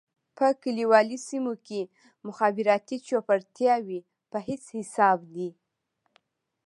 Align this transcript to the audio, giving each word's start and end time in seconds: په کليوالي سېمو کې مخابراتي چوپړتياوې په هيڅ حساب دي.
په 0.37 0.47
کليوالي 0.63 1.17
سېمو 1.27 1.53
کې 1.67 1.81
مخابراتي 2.27 2.97
چوپړتياوې 3.07 3.99
په 4.31 4.37
هيڅ 4.47 4.63
حساب 4.77 5.19
دي. 5.35 5.49